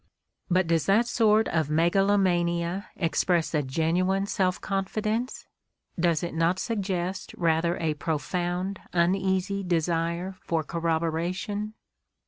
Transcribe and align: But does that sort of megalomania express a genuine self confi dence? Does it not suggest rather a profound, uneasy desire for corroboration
But 0.49 0.65
does 0.65 0.87
that 0.87 1.05
sort 1.05 1.47
of 1.49 1.69
megalomania 1.69 2.87
express 2.95 3.53
a 3.53 3.61
genuine 3.61 4.25
self 4.25 4.59
confi 4.59 5.03
dence? 5.03 5.45
Does 5.99 6.23
it 6.23 6.33
not 6.33 6.57
suggest 6.57 7.35
rather 7.37 7.77
a 7.77 7.93
profound, 7.93 8.79
uneasy 8.93 9.61
desire 9.63 10.37
for 10.41 10.63
corroboration 10.63 11.75